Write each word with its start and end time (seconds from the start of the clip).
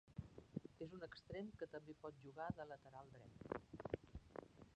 És 0.85 0.95
un 0.99 1.05
extrem 1.07 1.51
que 1.59 1.67
també 1.75 1.97
pot 2.07 2.17
jugar 2.25 2.49
de 2.61 2.67
lateral 2.73 3.13
dret. 3.19 4.09